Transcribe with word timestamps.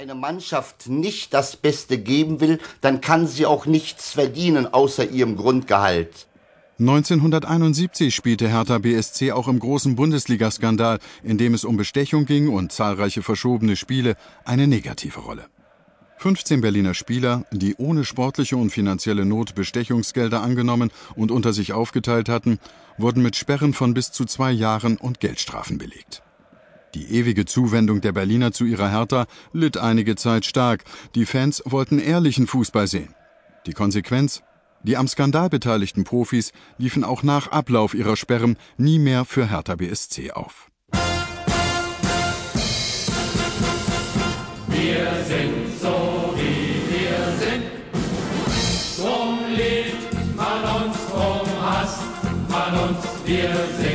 eine 0.00 0.14
Mannschaft 0.14 0.88
nicht 0.88 1.34
das 1.34 1.56
Beste 1.56 1.98
geben 1.98 2.40
will, 2.40 2.58
dann 2.80 3.02
kann 3.02 3.26
sie 3.26 3.44
auch 3.44 3.66
nichts 3.66 4.12
verdienen 4.12 4.66
außer 4.66 5.10
ihrem 5.10 5.36
Grundgehalt. 5.36 6.26
1971 6.78 8.14
spielte 8.14 8.48
Hertha 8.48 8.78
BSC 8.78 9.32
auch 9.32 9.46
im 9.46 9.58
großen 9.58 9.96
Bundesligaskandal, 9.96 11.00
in 11.22 11.36
dem 11.36 11.52
es 11.52 11.66
um 11.66 11.76
Bestechung 11.76 12.24
ging 12.24 12.48
und 12.48 12.72
zahlreiche 12.72 13.20
verschobene 13.22 13.76
Spiele, 13.76 14.16
eine 14.46 14.66
negative 14.66 15.20
Rolle. 15.20 15.48
15 16.16 16.62
Berliner 16.62 16.94
Spieler, 16.94 17.44
die 17.52 17.74
ohne 17.76 18.06
sportliche 18.06 18.56
und 18.56 18.70
finanzielle 18.70 19.26
Not 19.26 19.54
Bestechungsgelder 19.54 20.40
angenommen 20.40 20.90
und 21.14 21.30
unter 21.30 21.52
sich 21.52 21.74
aufgeteilt 21.74 22.30
hatten, 22.30 22.58
wurden 22.96 23.22
mit 23.22 23.36
Sperren 23.36 23.74
von 23.74 23.92
bis 23.92 24.12
zu 24.12 24.24
zwei 24.24 24.50
Jahren 24.50 24.96
und 24.96 25.20
Geldstrafen 25.20 25.76
belegt. 25.76 26.22
Die 26.94 27.14
ewige 27.14 27.44
Zuwendung 27.44 28.00
der 28.00 28.12
Berliner 28.12 28.52
zu 28.52 28.64
ihrer 28.64 28.90
Hertha 28.90 29.26
litt 29.52 29.76
einige 29.76 30.16
Zeit 30.16 30.44
stark. 30.44 30.84
Die 31.14 31.24
Fans 31.24 31.62
wollten 31.64 32.00
ehrlichen 32.00 32.46
Fußball 32.46 32.88
sehen. 32.88 33.14
Die 33.66 33.72
Konsequenz? 33.72 34.42
Die 34.82 34.96
am 34.96 35.06
Skandal 35.06 35.50
beteiligten 35.50 36.04
Profis 36.04 36.52
liefen 36.78 37.04
auch 37.04 37.22
nach 37.22 37.48
Ablauf 37.48 37.94
ihrer 37.94 38.16
Sperren 38.16 38.56
nie 38.76 38.98
mehr 38.98 39.24
für 39.24 39.50
Hertha 39.50 39.76
BSC 39.76 40.32
auf. 40.32 40.68
Wir 44.68 45.10
sind 45.26 45.78
so, 45.80 46.34
wie 46.34 46.80
wir 46.90 47.18
sind. 47.38 47.64
Drum 48.98 49.38
liebt 49.54 50.36
man 50.36 50.82
uns, 50.82 50.96
drum 51.12 51.46
hasst 51.62 52.00
man 52.48 52.88
uns. 52.88 52.98
Wir 53.26 53.54
sind 53.78 53.89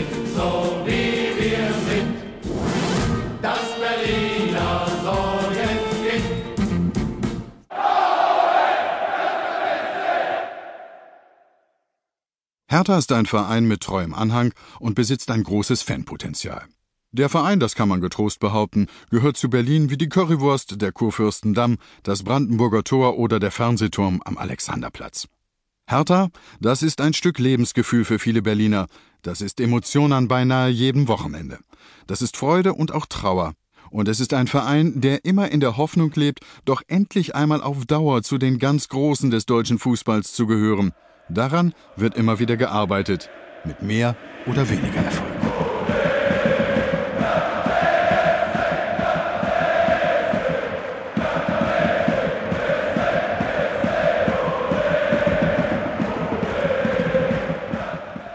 Hertha 12.68 12.98
ist 12.98 13.12
ein 13.12 13.28
Verein 13.28 13.68
mit 13.68 13.82
treuem 13.82 14.14
Anhang 14.16 14.52
und 14.80 14.96
besitzt 14.96 15.30
ein 15.30 15.44
großes 15.44 15.84
Fanpotenzial. 15.84 16.64
Der 17.12 17.30
Verein, 17.30 17.60
das 17.60 17.76
kann 17.76 17.88
man 17.88 18.02
getrost 18.02 18.40
behaupten, 18.40 18.88
gehört 19.12 19.38
zu 19.38 19.50
Berlin 19.50 19.90
wie 19.92 19.98
die 19.98 20.10
Currywurst, 20.10 20.82
der 20.82 20.92
Kurfürstendamm, 20.92 21.78
das 22.02 22.24
Brandenburger 22.24 22.84
Tor 22.84 23.18
oder 23.18 23.40
der 23.40 23.52
Fernsehturm 23.52 24.22
am 24.26 24.38
Alexanderplatz. 24.38 25.28
Hertha, 25.88 26.30
das 26.60 26.82
ist 26.82 27.02
ein 27.02 27.14
Stück 27.14 27.38
Lebensgefühl 27.38 28.04
für 28.04 28.18
viele 28.18 28.42
Berliner. 28.42 28.88
Das 29.22 29.42
ist 29.42 29.62
Emotion 29.62 30.12
an 30.12 30.28
beinahe 30.28 30.70
jedem 30.70 31.08
Wochenende. 31.08 31.60
Das 32.08 32.24
ist 32.24 32.36
Freude 32.36 32.74
und 32.74 32.92
auch 32.92 33.06
Trauer. 33.06 33.54
Und 33.92 34.08
es 34.08 34.20
ist 34.20 34.34
ein 34.34 34.48
Verein, 34.48 35.00
der 35.00 35.24
immer 35.24 35.52
in 35.52 35.60
der 35.60 35.78
Hoffnung 35.78 36.12
lebt, 36.16 36.40
doch 36.66 36.82
endlich 36.88 37.36
einmal 37.36 37.62
auf 37.62 37.86
Dauer 37.86 38.24
zu 38.24 38.40
den 38.40 38.58
ganz 38.58 38.90
Großen 38.90 39.30
des 39.30 39.46
deutschen 39.46 39.78
Fußballs 39.78 40.34
zu 40.34 40.48
gehören. 40.48 40.94
Daran 41.30 41.74
wird 41.96 42.16
immer 42.16 42.40
wieder 42.40 42.56
gearbeitet. 42.56 43.30
Mit 43.64 43.82
mehr 43.82 44.16
oder 44.46 44.70
weniger 44.70 45.02
Erfolg. 45.02 45.32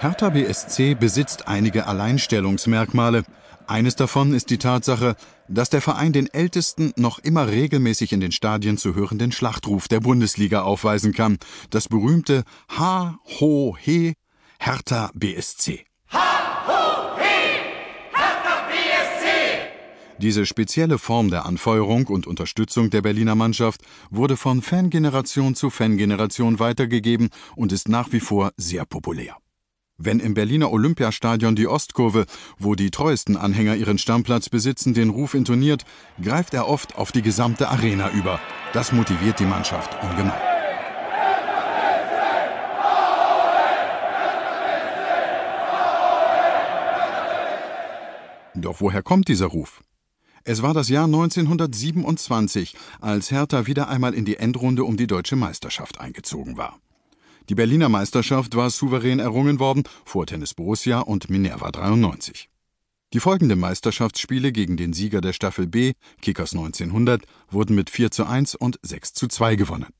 Hertha 0.00 0.30
BSC 0.30 0.94
besitzt 0.94 1.46
einige 1.46 1.86
Alleinstellungsmerkmale. 1.86 3.22
Eines 3.70 3.94
davon 3.94 4.34
ist 4.34 4.50
die 4.50 4.58
Tatsache, 4.58 5.14
dass 5.46 5.70
der 5.70 5.80
Verein 5.80 6.12
den 6.12 6.26
ältesten, 6.26 6.92
noch 6.96 7.20
immer 7.20 7.46
regelmäßig 7.46 8.12
in 8.12 8.18
den 8.18 8.32
Stadien 8.32 8.76
zu 8.78 8.96
hörenden 8.96 9.30
Schlachtruf 9.30 9.86
der 9.86 10.00
Bundesliga 10.00 10.62
aufweisen 10.62 11.12
kann. 11.12 11.38
Das 11.70 11.86
berühmte 11.86 12.42
Ha, 12.76 13.20
Ho, 13.38 13.76
He, 13.78 14.14
Hertha 14.58 15.12
BSC. 15.14 15.86
Diese 20.18 20.46
spezielle 20.46 20.98
Form 20.98 21.30
der 21.30 21.46
Anfeuerung 21.46 22.08
und 22.08 22.26
Unterstützung 22.26 22.90
der 22.90 23.02
Berliner 23.02 23.36
Mannschaft 23.36 23.82
wurde 24.10 24.36
von 24.36 24.62
Fangeneration 24.62 25.54
zu 25.54 25.70
Fangeneration 25.70 26.58
weitergegeben 26.58 27.30
und 27.54 27.70
ist 27.70 27.88
nach 27.88 28.10
wie 28.10 28.20
vor 28.20 28.50
sehr 28.56 28.84
populär. 28.84 29.39
Wenn 30.02 30.18
im 30.18 30.32
Berliner 30.32 30.72
Olympiastadion 30.72 31.54
die 31.54 31.68
Ostkurve, 31.68 32.24
wo 32.58 32.74
die 32.74 32.90
treuesten 32.90 33.36
Anhänger 33.36 33.76
ihren 33.76 33.98
Stammplatz 33.98 34.48
besitzen, 34.48 34.94
den 34.94 35.10
Ruf 35.10 35.34
intoniert, 35.34 35.84
greift 36.22 36.54
er 36.54 36.68
oft 36.68 36.96
auf 36.96 37.12
die 37.12 37.20
gesamte 37.20 37.68
Arena 37.68 38.10
über. 38.12 38.40
Das 38.72 38.92
motiviert 38.92 39.38
die 39.40 39.44
Mannschaft 39.44 40.02
ungemein. 40.02 40.40
Doch 48.54 48.80
woher 48.80 49.02
kommt 49.02 49.28
dieser 49.28 49.48
Ruf? 49.48 49.82
Es 50.44 50.62
war 50.62 50.72
das 50.72 50.88
Jahr 50.88 51.04
1927, 51.04 52.74
als 53.02 53.30
Hertha 53.30 53.66
wieder 53.66 53.88
einmal 53.88 54.14
in 54.14 54.24
die 54.24 54.36
Endrunde 54.36 54.84
um 54.84 54.96
die 54.96 55.06
deutsche 55.06 55.36
Meisterschaft 55.36 56.00
eingezogen 56.00 56.56
war. 56.56 56.80
Die 57.50 57.56
Berliner 57.56 57.88
Meisterschaft 57.88 58.54
war 58.54 58.70
souverän 58.70 59.18
errungen 59.18 59.58
worden 59.58 59.82
vor 60.04 60.24
Tennis 60.24 60.54
Borussia 60.54 61.00
und 61.00 61.30
Minerva 61.30 61.72
93. 61.72 62.48
Die 63.12 63.18
folgenden 63.18 63.58
Meisterschaftsspiele 63.58 64.52
gegen 64.52 64.76
den 64.76 64.92
Sieger 64.92 65.20
der 65.20 65.32
Staffel 65.32 65.66
B, 65.66 65.94
Kickers 66.22 66.52
1900, 66.52 67.24
wurden 67.50 67.74
mit 67.74 67.90
4 67.90 68.12
zu 68.12 68.24
1 68.24 68.54
und 68.54 68.78
6 68.82 69.14
zu 69.14 69.26
2 69.26 69.56
gewonnen. 69.56 69.92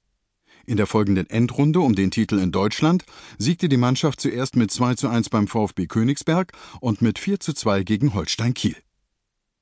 In 0.65 0.77
der 0.77 0.87
folgenden 0.87 1.29
Endrunde 1.29 1.81
um 1.81 1.97
den 1.97 2.13
Titel 2.13 2.39
in 2.39 2.53
Deutschland 2.53 3.05
siegte 3.37 3.69
die 3.69 3.77
Mannschaft 3.77 4.21
zuerst 4.21 4.55
mit 4.55 4.71
2 4.71 4.95
zu 4.95 5.09
1 5.09 5.29
beim 5.29 5.49
VfB 5.49 5.89
Königsberg 5.89 6.53
und 6.79 7.03
mit 7.03 7.19
4 7.19 7.41
zu 7.41 7.53
2 7.53 7.83
gegen 7.83 8.15
Holstein 8.15 8.55
Kiel. 8.55 8.77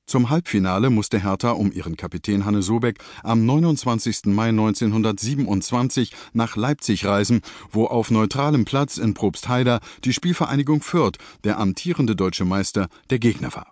Zum 0.09 0.31
Halbfinale 0.31 0.89
musste 0.89 1.21
Hertha 1.21 1.51
um 1.51 1.71
ihren 1.71 1.95
Kapitän 1.95 2.43
Hanne 2.43 2.63
Sobeck 2.63 2.97
am 3.21 3.45
29. 3.45 4.25
Mai 4.25 4.49
1927 4.49 6.15
nach 6.33 6.55
Leipzig 6.55 7.05
reisen, 7.05 7.41
wo 7.71 7.85
auf 7.85 8.09
neutralem 8.09 8.65
Platz 8.65 8.97
in 8.97 9.13
Probstheida 9.13 9.81
die 10.05 10.11
Spielvereinigung 10.11 10.81
Fürth, 10.81 11.19
der 11.43 11.59
amtierende 11.59 12.15
deutsche 12.15 12.43
Meister, 12.43 12.87
der 13.11 13.19
Gegner 13.19 13.53
war. 13.53 13.71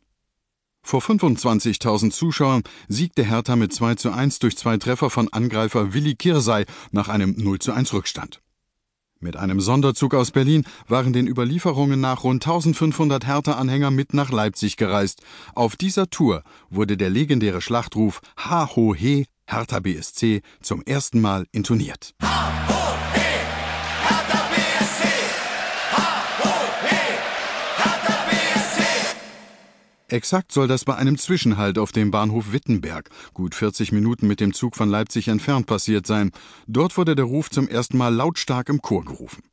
Vor 0.84 1.02
25.000 1.02 2.12
Zuschauern 2.12 2.62
siegte 2.88 3.24
Hertha 3.24 3.56
mit 3.56 3.74
2 3.74 3.96
zu 3.96 4.12
1 4.12 4.38
durch 4.38 4.58
zwei 4.58 4.78
Treffer 4.78 5.10
von 5.10 5.34
Angreifer 5.34 5.96
Willi 5.96 6.14
Kirsey 6.14 6.66
nach 6.92 7.10
einem 7.10 7.34
0 7.36 7.58
zu 7.58 7.72
1 7.72 7.94
Rückstand. 7.94 8.42
Mit 9.20 9.36
einem 9.36 9.60
Sonderzug 9.60 10.14
aus 10.14 10.30
Berlin 10.30 10.64
waren 10.88 11.12
den 11.12 11.28
Überlieferungen 11.28 12.00
nach 12.00 12.24
rund 12.24 12.46
1500 12.46 13.26
Hertha-Anhänger 13.26 13.90
mit 13.90 14.14
nach 14.14 14.32
Leipzig 14.32 14.78
gereist. 14.78 15.22
Auf 15.56 15.76
dieser 15.76 16.10
Tour 16.10 16.44
wurde 16.70 16.98
der 16.98 17.10
legendäre 17.10 17.62
Schlachtruf 17.62 18.22
Ha 18.38 18.76
Ho 18.76 18.94
He 18.94 19.26
Hertha 19.48 19.80
BSC 19.80 20.42
zum 20.62 20.84
ersten 20.84 21.20
Mal 21.20 21.48
intoniert. 21.52 22.14
Exakt 30.10 30.54
soll 30.54 30.70
das 30.70 30.86
bei 30.86 30.96
einem 30.96 31.18
Zwischenhalt 31.18 31.78
auf 31.78 31.92
dem 31.92 32.12
Bahnhof 32.12 32.54
Wittenberg, 32.54 33.10
gut 33.34 33.54
40 33.54 33.92
Minuten 33.92 34.26
mit 34.26 34.40
dem 34.40 34.54
Zug 34.54 34.78
von 34.78 34.90
Leipzig 34.90 35.28
entfernt, 35.28 35.68
passiert 35.68 36.08
sein. 36.08 36.32
Dort 36.66 36.98
wurde 36.98 37.14
der 37.14 37.26
Ruf 37.26 37.50
zum 37.50 37.68
ersten 37.68 37.98
Mal 37.98 38.16
lautstark 38.16 38.70
im 38.70 38.82
Chor 38.82 39.04
gerufen. 39.04 39.44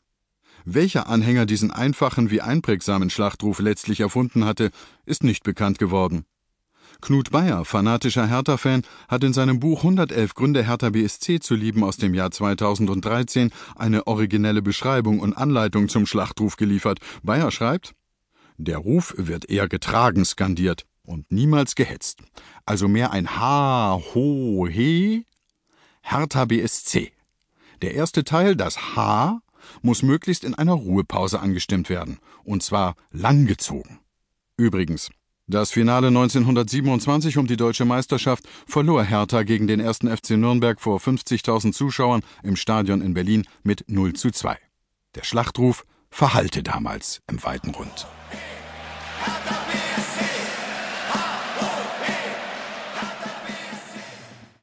Welcher 0.64 1.08
Anhänger 1.08 1.44
diesen 1.44 1.72
einfachen 1.72 2.30
wie 2.30 2.40
einprägsamen 2.40 3.10
Schlachtruf 3.10 3.58
letztlich 3.58 3.98
erfunden 3.98 4.44
hatte, 4.44 4.70
ist 5.06 5.24
nicht 5.24 5.42
bekannt 5.42 5.80
geworden. 5.80 6.24
Knut 7.00 7.32
Bayer, 7.32 7.64
fanatischer 7.64 8.28
Hertha-Fan, 8.28 8.82
hat 9.08 9.24
in 9.24 9.32
seinem 9.32 9.58
Buch 9.58 9.78
111 9.78 10.34
Gründe 10.34 10.64
Hertha 10.64 10.90
BSC 10.90 11.40
zu 11.40 11.56
lieben 11.56 11.82
aus 11.82 11.96
dem 11.96 12.14
Jahr 12.14 12.30
2013 12.30 13.50
eine 13.74 14.06
originelle 14.06 14.62
Beschreibung 14.62 15.18
und 15.18 15.34
Anleitung 15.34 15.88
zum 15.88 16.06
Schlachtruf 16.06 16.56
geliefert. 16.56 17.00
Bayer 17.24 17.50
schreibt, 17.50 17.94
der 18.56 18.78
Ruf 18.78 19.14
wird 19.16 19.50
eher 19.50 19.68
getragen 19.68 20.24
skandiert 20.24 20.86
und 21.04 21.30
niemals 21.30 21.74
gehetzt. 21.74 22.20
Also 22.66 22.88
mehr 22.88 23.12
ein 23.12 23.36
Ha, 23.36 24.00
Ho, 24.14 24.66
He, 24.68 25.26
Hertha 26.02 26.44
BSC. 26.44 27.12
Der 27.82 27.94
erste 27.94 28.24
Teil, 28.24 28.56
das 28.56 28.96
H, 28.96 29.40
muss 29.82 30.02
möglichst 30.02 30.44
in 30.44 30.54
einer 30.54 30.72
Ruhepause 30.72 31.40
angestimmt 31.40 31.88
werden, 31.88 32.18
und 32.44 32.62
zwar 32.62 32.94
langgezogen. 33.10 34.00
Übrigens, 34.56 35.10
das 35.46 35.72
Finale 35.72 36.08
1927 36.08 37.36
um 37.36 37.46
die 37.46 37.56
deutsche 37.56 37.84
Meisterschaft 37.84 38.44
verlor 38.66 39.04
Hertha 39.04 39.42
gegen 39.42 39.66
den 39.66 39.80
ersten 39.80 40.14
FC 40.14 40.30
Nürnberg 40.30 40.80
vor 40.80 41.00
50.000 41.00 41.72
Zuschauern 41.72 42.22
im 42.42 42.56
Stadion 42.56 43.02
in 43.02 43.12
Berlin 43.12 43.46
mit 43.62 43.84
0 43.88 44.14
zu 44.14 44.30
2. 44.30 44.56
Der 45.16 45.24
Schlachtruf 45.24 45.84
verhallte 46.08 46.62
damals 46.62 47.20
im 47.28 47.42
weiten 47.44 47.70
Rund. 47.70 48.06
Hertha 49.24 49.63